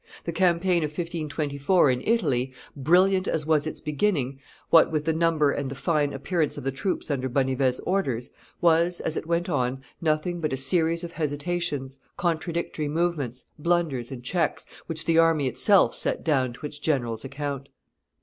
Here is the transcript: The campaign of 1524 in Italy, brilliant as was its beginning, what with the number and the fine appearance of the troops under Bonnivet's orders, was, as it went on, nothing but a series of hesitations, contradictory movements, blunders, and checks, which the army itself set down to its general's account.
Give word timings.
The 0.23 0.31
campaign 0.31 0.81
of 0.81 0.89
1524 0.89 1.91
in 1.91 2.01
Italy, 2.03 2.51
brilliant 2.75 3.27
as 3.27 3.45
was 3.45 3.67
its 3.67 3.79
beginning, 3.79 4.39
what 4.71 4.89
with 4.91 5.05
the 5.05 5.13
number 5.13 5.51
and 5.51 5.69
the 5.69 5.75
fine 5.75 6.11
appearance 6.11 6.57
of 6.57 6.63
the 6.63 6.71
troops 6.71 7.11
under 7.11 7.29
Bonnivet's 7.29 7.79
orders, 7.81 8.31
was, 8.61 8.99
as 8.99 9.15
it 9.15 9.27
went 9.27 9.47
on, 9.47 9.83
nothing 10.01 10.41
but 10.41 10.53
a 10.53 10.57
series 10.57 11.03
of 11.03 11.11
hesitations, 11.11 11.99
contradictory 12.17 12.87
movements, 12.87 13.45
blunders, 13.59 14.09
and 14.09 14.23
checks, 14.23 14.65
which 14.87 15.05
the 15.05 15.19
army 15.19 15.47
itself 15.47 15.95
set 15.95 16.23
down 16.23 16.51
to 16.53 16.65
its 16.65 16.79
general's 16.79 17.23
account. 17.23 17.69